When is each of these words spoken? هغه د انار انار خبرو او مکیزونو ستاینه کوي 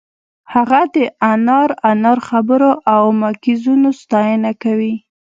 هغه 0.53 0.81
د 0.95 0.97
انار 1.31 1.69
انار 1.91 2.19
خبرو 2.29 2.71
او 2.93 3.03
مکیزونو 3.21 3.89
ستاینه 4.01 4.51
کوي 4.63 4.95